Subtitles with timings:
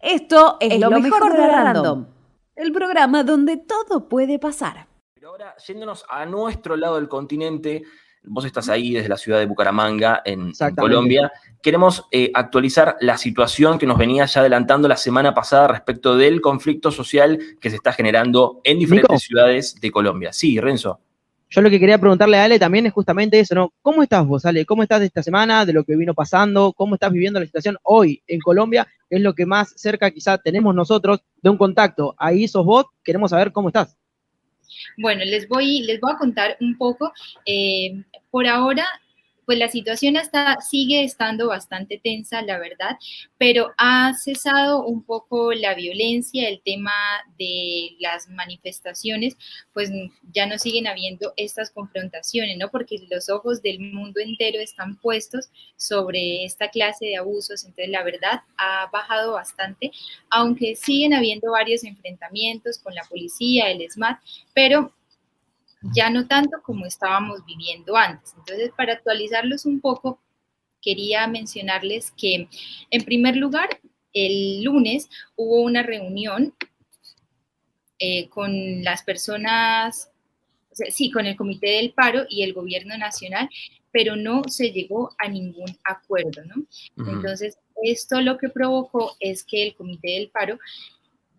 [0.00, 2.06] Esto es, lo, mejor, de Random,
[2.56, 4.86] el programa donde todo puede pasar.
[5.14, 7.82] Pero ahora, yéndonos a nuestro lado del continente,
[8.22, 11.30] vos estás ahí desde la ciudad de Bucaramanga, en, Colombia.
[11.62, 16.40] Queremos eh, actualizar la situación que nos venía ya adelantando la semana pasada respecto del
[16.40, 20.32] conflicto social que se está generando en diferentes ciudades de Colombia.
[20.32, 21.00] Sí, Renzo.
[21.52, 23.72] Yo lo que quería preguntarle a Ale también es justamente eso, ¿no?
[23.82, 24.64] ¿Cómo estás vos, Ale?
[24.64, 26.72] ¿Cómo estás de esta semana, de lo que vino pasando?
[26.72, 28.86] ¿Cómo estás viviendo la situación hoy en Colombia?
[29.08, 32.14] Es lo que más cerca quizá tenemos nosotros de un contacto.
[32.18, 33.96] Ahí sos vos, queremos saber cómo estás.
[34.96, 37.12] Bueno, les voy, les voy a contar un poco.
[37.44, 38.86] Eh, por ahora
[39.50, 42.96] pues la situación está, sigue estando bastante tensa, la verdad,
[43.36, 46.92] pero ha cesado un poco la violencia, el tema
[47.36, 49.36] de las manifestaciones,
[49.72, 49.90] pues
[50.32, 52.68] ya no siguen habiendo estas confrontaciones, ¿no?
[52.68, 58.04] Porque los ojos del mundo entero están puestos sobre esta clase de abusos, entonces la
[58.04, 59.90] verdad ha bajado bastante,
[60.30, 64.20] aunque siguen habiendo varios enfrentamientos con la policía, el SMAT,
[64.54, 64.92] pero
[65.82, 68.34] ya no tanto como estábamos viviendo antes.
[68.36, 70.20] Entonces, para actualizarlos un poco,
[70.80, 72.48] quería mencionarles que,
[72.90, 73.68] en primer lugar,
[74.12, 76.54] el lunes hubo una reunión
[77.98, 80.10] eh, con las personas,
[80.72, 83.48] sí, con el Comité del Paro y el Gobierno Nacional,
[83.92, 86.64] pero no se llegó a ningún acuerdo, ¿no?
[87.10, 90.58] Entonces, esto lo que provocó es que el Comité del Paro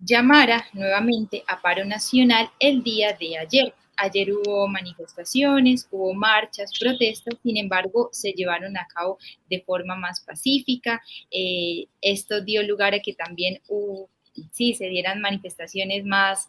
[0.00, 7.34] llamara nuevamente a paro nacional el día de ayer, Ayer hubo manifestaciones, hubo marchas, protestas,
[7.42, 9.18] sin embargo, se llevaron a cabo
[9.50, 11.02] de forma más pacífica.
[11.30, 14.08] Eh, esto dio lugar a que también hubo,
[14.52, 16.48] sí, se dieran manifestaciones más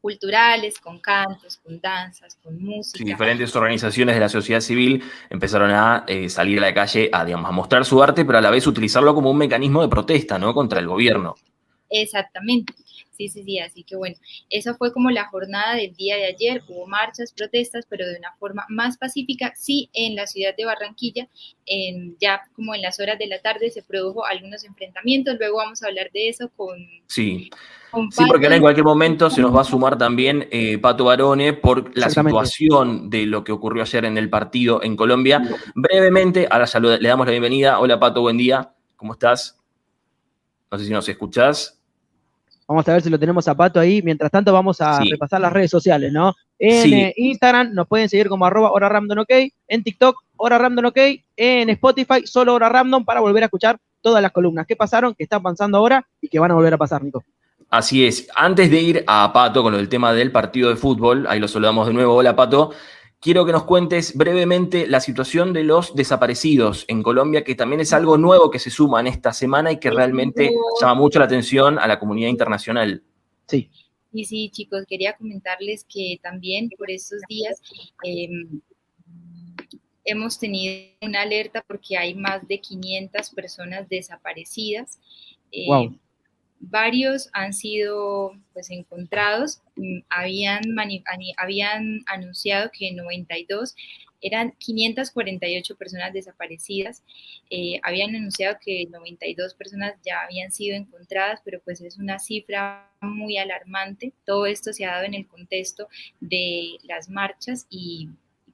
[0.00, 2.98] culturales, con cantos, con danzas, con música.
[2.98, 7.24] Sí, diferentes organizaciones de la sociedad civil empezaron a eh, salir a la calle a,
[7.24, 10.38] digamos, a mostrar su arte, pero a la vez utilizarlo como un mecanismo de protesta,
[10.38, 10.54] ¿no?
[10.54, 11.34] Contra el gobierno.
[11.90, 12.72] Exactamente.
[13.20, 14.16] Sí, sí, sí, así que bueno,
[14.48, 18.32] esa fue como la jornada del día de ayer, hubo marchas, protestas, pero de una
[18.38, 19.52] forma más pacífica.
[19.54, 21.28] Sí, en la ciudad de Barranquilla,
[21.66, 25.82] en, ya como en las horas de la tarde se produjo algunos enfrentamientos, luego vamos
[25.82, 26.78] a hablar de eso con...
[27.08, 27.50] Sí.
[28.10, 31.52] sí, porque ahora en cualquier momento se nos va a sumar también eh, Pato Barone
[31.52, 35.42] por la situación de lo que ocurrió ayer en el partido en Colombia.
[35.74, 36.64] Brevemente, ahora
[36.98, 37.80] le damos la bienvenida.
[37.80, 38.72] Hola Pato, buen día.
[38.96, 39.58] ¿Cómo estás?
[40.70, 41.79] No sé si nos escuchás.
[42.70, 44.00] Vamos a ver si lo tenemos a Pato ahí.
[44.00, 46.36] Mientras tanto, vamos a repasar las redes sociales, ¿no?
[46.56, 49.32] En eh, Instagram nos pueden seguir como arroba hora random ok.
[49.66, 50.98] En TikTok, hora random ok.
[51.34, 55.24] En Spotify, solo hora random para volver a escuchar todas las columnas que pasaron, que
[55.24, 57.24] están pasando ahora y que van a volver a pasar, Nico.
[57.70, 58.28] Así es.
[58.36, 61.88] Antes de ir a Pato con el tema del partido de fútbol, ahí lo saludamos
[61.88, 62.14] de nuevo.
[62.14, 62.70] Hola, Pato
[63.20, 67.92] quiero que nos cuentes brevemente la situación de los desaparecidos en Colombia, que también es
[67.92, 70.50] algo nuevo que se suma en esta semana y que realmente
[70.80, 73.02] llama mucho la atención a la comunidad internacional.
[73.46, 73.70] Sí.
[74.12, 77.60] Y sí, chicos, quería comentarles que también por estos días
[78.02, 78.60] em,
[80.04, 84.98] hemos tenido una alerta porque hay más de 500 personas desaparecidas.
[85.68, 85.94] wow.
[86.60, 90.62] Varios han sido pues encontrados, mm, habían,
[91.38, 93.74] habían anunciado que 92
[94.20, 97.02] eran 548 personas desaparecidas,
[97.48, 102.90] eh, habían anunciado que 92 personas ya habían sido encontradas, pero pues es una cifra
[103.00, 104.12] muy alarmante.
[104.26, 105.88] Todo esto se ha dado en el contexto
[106.20, 108.08] de las marchas y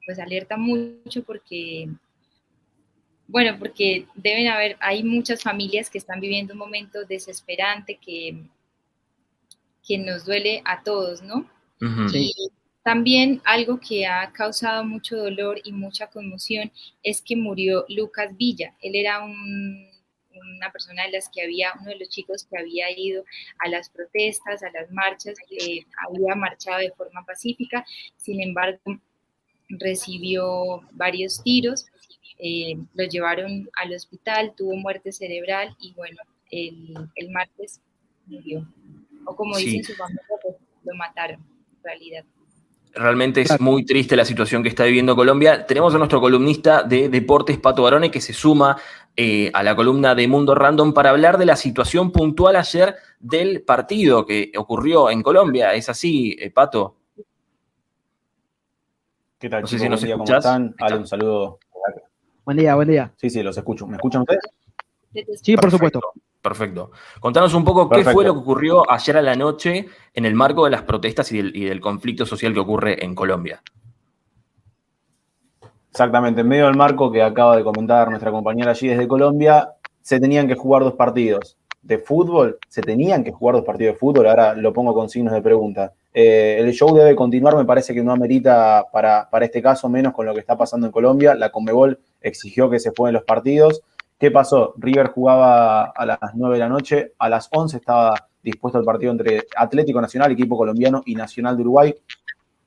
[0.05, 1.89] pues alerta mucho porque
[3.27, 8.41] bueno, porque deben haber, hay muchas familias que están viviendo un momento desesperante que,
[9.85, 11.49] que nos duele a todos, ¿no?
[12.13, 12.33] Y
[12.83, 16.71] también algo que ha causado mucho dolor y mucha conmoción
[17.03, 18.73] es que murió Lucas Villa.
[18.81, 23.25] Él era una persona de las que había, uno de los chicos que había ido
[23.59, 27.85] a las protestas, a las marchas, que había marchado de forma pacífica,
[28.15, 28.79] sin embargo,
[29.69, 31.85] recibió varios tiros
[32.39, 36.17] eh, lo llevaron al hospital, tuvo muerte cerebral y bueno,
[36.51, 37.81] el, el martes
[38.25, 38.67] murió.
[39.25, 42.23] O como dicen su familia, pues, lo mataron, en realidad.
[42.93, 45.65] Realmente es muy triste la situación que está viviendo Colombia.
[45.67, 48.77] Tenemos a nuestro columnista de deportes, Pato Barone, que se suma
[49.15, 53.61] eh, a la columna de Mundo Random para hablar de la situación puntual ayer del
[53.61, 55.73] partido que ocurrió en Colombia.
[55.73, 56.95] ¿Es así, eh, Pato?
[59.39, 60.75] ¿Qué tal, no sé si nos ¿Cómo están?
[60.79, 61.59] un saludo
[62.47, 63.11] Buen día, buen día.
[63.17, 63.85] Sí, sí, los escucho.
[63.87, 65.41] ¿Me escuchan ustedes?
[65.43, 65.99] Sí, por supuesto.
[66.41, 66.91] Perfecto.
[67.19, 70.63] Contanos un poco qué fue lo que ocurrió ayer a la noche en el marco
[70.63, 73.61] de las protestas y del, conflicto social que ocurre en Colombia.
[75.91, 80.17] Exactamente, en medio del marco que acaba de comentar nuestra compañera allí desde Colombia, se
[80.17, 81.57] tenían que jugar dos partidos.
[81.87, 85.33] De fútbol, se tenían que jugar dos partidos de fútbol, ahora lo pongo con signos
[85.33, 85.93] de pregunta.
[86.13, 90.13] Eh, el show debe continuar, me parece que no amerita para, para este caso, menos
[90.13, 91.33] con lo que está pasando en Colombia.
[91.33, 93.83] La Conmebol exigió que se jueguen los partidos.
[94.19, 94.73] ¿Qué pasó?
[94.77, 99.11] River jugaba a las 9 de la noche, a las 11 estaba dispuesto el partido
[99.11, 101.95] entre Atlético Nacional, equipo colombiano, y Nacional de Uruguay.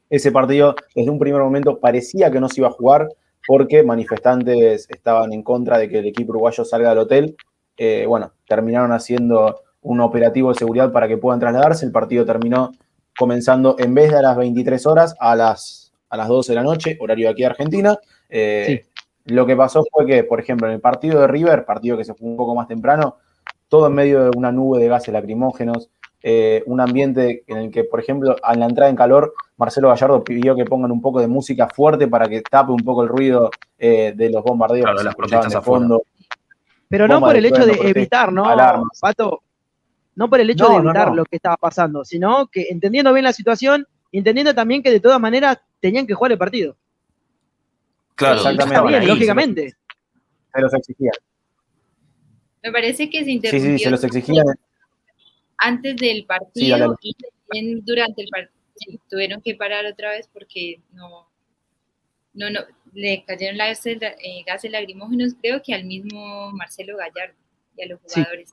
[0.09, 3.09] Ese partido, desde un primer momento, parecía que no se iba a jugar
[3.47, 7.37] porque manifestantes estaban en contra de que el equipo uruguayo salga del hotel.
[7.83, 11.87] Eh, bueno, terminaron haciendo un operativo de seguridad para que puedan trasladarse.
[11.87, 12.73] El partido terminó
[13.17, 16.63] comenzando en vez de a las 23 horas, a las, a las 12 de la
[16.63, 17.99] noche, horario de aquí de Argentina.
[18.29, 18.85] Eh,
[19.25, 22.13] lo que pasó fue que, por ejemplo, en el partido de River, partido que se
[22.13, 23.17] fue un poco más temprano,
[23.69, 25.89] todo en medio de una nube de gases lacrimógenos,
[26.23, 30.23] eh, un ambiente en el que, por ejemplo, a la entrada en calor, Marcelo Gallardo
[30.23, 33.51] pidió que pongan un poco de música fuerte para que tape un poco el ruido
[33.79, 36.03] eh, de los bombardeos de las protestas a fondo.
[36.91, 38.45] Pero no por el hecho de, evitar, ¿no?
[39.01, 39.45] Pato,
[40.17, 43.33] no por el hecho de evitar lo que estaba pasando, sino que entendiendo bien la
[43.33, 46.77] situación, entendiendo también que de todas maneras tenían que jugar el partido.
[48.17, 49.07] Claro, exactamente.
[49.07, 49.75] lógicamente.
[50.53, 51.13] Se los exigían.
[52.65, 53.71] Me parece que se interrumpió.
[53.71, 54.47] Sí, sí, se los exigían.
[55.59, 59.01] Antes del partido y también durante el partido.
[59.09, 61.30] tuvieron que parar otra vez porque no,
[62.35, 62.61] no, no,
[62.93, 63.99] le cayeron las, eh,
[64.47, 67.35] gases lacrimógenos, creo que al mismo Marcelo Gallardo
[67.77, 68.51] y a los jugadores.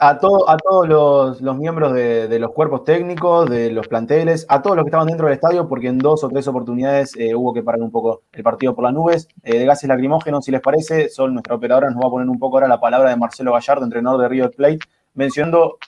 [0.00, 4.76] A, todo, a todos los, miembros de, los cuerpos técnicos, de los planteles, a todos
[4.76, 7.62] los que estaban dentro del estadio, porque en dos o tres oportunidades eh, hubo que
[7.62, 9.28] parar un poco el partido por las nubes.
[9.42, 12.38] Eh, de gases lacrimógenos, si les parece, Sol, nuestra operadora, nos va a poner un
[12.38, 14.80] poco ahora la palabra de Marcelo Gallardo, entrenador de River Plate,
[15.14, 15.78] mencionando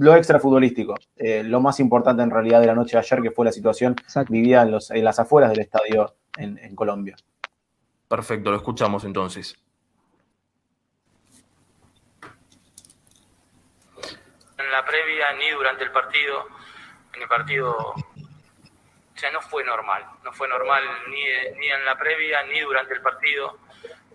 [0.00, 3.30] lo extra futbolístico, eh, lo más importante en realidad de la noche de ayer, que
[3.30, 3.94] fue la situación
[4.28, 7.16] vivida en, los, en las afueras del estadio en Colombia.
[8.08, 9.56] Perfecto, lo escuchamos entonces.
[14.70, 16.46] en la previa ni durante el partido.
[17.14, 20.06] En el partido, o sea, no fue normal.
[20.22, 21.22] No fue normal ni,
[21.58, 23.58] ni en la previa ni durante el partido.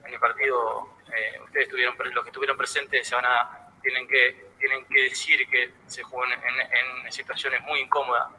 [0.05, 4.44] En el partido, eh, ustedes tuvieron, los que estuvieron presentes se van a, tienen que,
[4.65, 8.31] tienen que decir que se jugó en, situaciones muy incómodas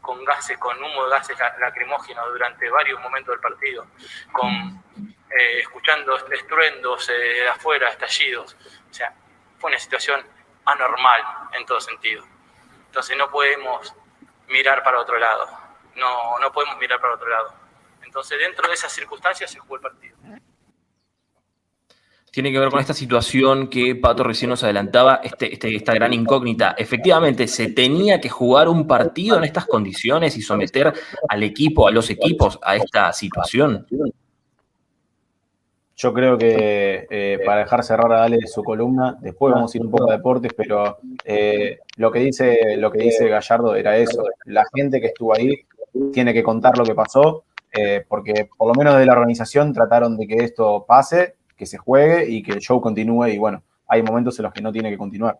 [0.00, 3.86] con gases, con humo de gases lacrimógenos durante varios momentos del partido,
[4.30, 4.50] con
[5.30, 8.56] eh, escuchando estruendos eh, de afuera, estallidos.
[8.88, 9.12] O sea,
[9.58, 10.24] fue una situación
[10.64, 11.22] anormal
[11.52, 12.24] en todo sentido.
[12.86, 13.92] Entonces no podemos
[14.46, 15.48] mirar para otro lado,
[15.96, 17.52] no, no podemos mirar para otro lado.
[18.02, 20.16] Entonces dentro de esas circunstancias se jugó el partido.
[22.34, 26.12] Tiene que ver con esta situación que Pato recién nos adelantaba, este, este, esta gran
[26.12, 26.74] incógnita.
[26.76, 30.92] Efectivamente, ¿se tenía que jugar un partido en estas condiciones y someter
[31.28, 33.86] al equipo, a los equipos, a esta situación?
[35.94, 39.84] Yo creo que eh, para dejar cerrar a Dale su columna, después vamos a ir
[39.84, 44.24] un poco a deportes, pero eh, lo, que dice, lo que dice Gallardo era eso.
[44.46, 45.54] La gente que estuvo ahí
[46.12, 50.16] tiene que contar lo que pasó, eh, porque por lo menos de la organización trataron
[50.16, 53.28] de que esto pase, que se juegue y que el show continúe.
[53.28, 55.38] Y bueno, hay momentos en los que no tiene que continuar.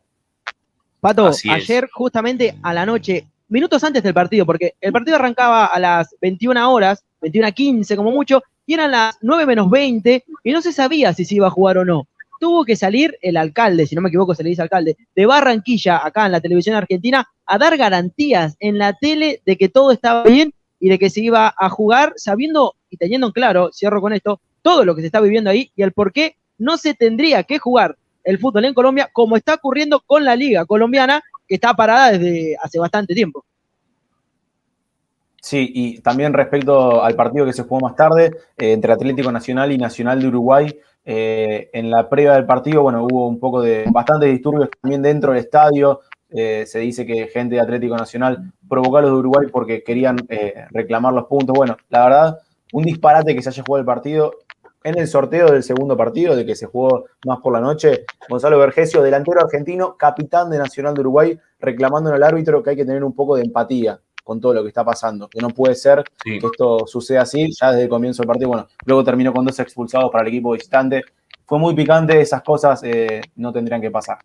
[1.00, 5.78] Pato, ayer justamente a la noche, minutos antes del partido, porque el partido arrancaba a
[5.78, 10.52] las 21 horas, 21 a 15 como mucho, y eran las 9 menos 20 y
[10.52, 12.08] no se sabía si se iba a jugar o no.
[12.40, 16.04] Tuvo que salir el alcalde, si no me equivoco se le dice alcalde, de Barranquilla,
[16.04, 20.24] acá en la televisión argentina, a dar garantías en la tele de que todo estaba
[20.24, 24.12] bien y de que se iba a jugar, sabiendo y teniendo en claro, cierro con
[24.12, 27.42] esto, todo lo que se está viviendo ahí y el por qué no se tendría
[27.42, 31.74] que jugar el fútbol en Colombia como está ocurriendo con la liga colombiana, que está
[31.74, 33.44] parada desde hace bastante tiempo.
[35.42, 39.70] Sí, y también respecto al partido que se jugó más tarde eh, entre Atlético Nacional
[39.70, 43.84] y Nacional de Uruguay, eh, en la previa del partido, bueno, hubo un poco de
[43.92, 46.00] bastantes disturbios también dentro del estadio.
[46.30, 50.16] Eh, se dice que gente de Atlético Nacional provocó a los de Uruguay porque querían
[50.70, 51.54] reclamar los puntos.
[51.54, 52.38] Bueno, la verdad,
[52.72, 54.32] un disparate que se haya jugado el partido.
[54.86, 58.58] En el sorteo del segundo partido, de que se jugó más por la noche, Gonzalo
[58.58, 63.02] Vergesio, delantero argentino, capitán de Nacional de Uruguay, reclamando al árbitro que hay que tener
[63.02, 65.26] un poco de empatía con todo lo que está pasando.
[65.26, 68.48] Que no puede ser que esto suceda así ya desde el comienzo del partido.
[68.48, 71.02] Bueno, luego terminó con dos expulsados para el equipo visitante.
[71.46, 74.18] Fue muy picante, esas cosas eh, no tendrían que pasar.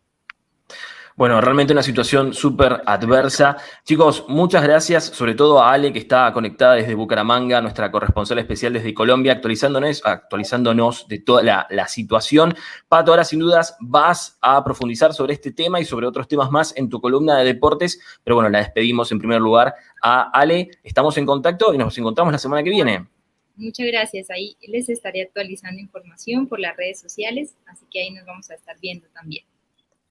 [1.20, 3.58] Bueno, realmente una situación súper adversa.
[3.84, 8.72] Chicos, muchas gracias, sobre todo a Ale, que está conectada desde Bucaramanga, nuestra corresponsal especial
[8.72, 12.56] desde Colombia, actualizándonos, actualizándonos de toda la, situación.
[12.88, 16.74] Pato, ahora sin dudas vas a profundizar sobre este tema y sobre otros temas más
[16.78, 20.72] en tu columna de deportes, pero bueno, la despedimos en primer lugar a Ale.
[20.86, 23.10] Estamos en contacto y nos encontramos la semana que viene.
[23.58, 24.30] Muchas gracias.
[24.30, 28.54] Ahí les estaré actualizando información por las redes sociales, así que ahí nos vamos a
[28.54, 29.44] estar viendo también.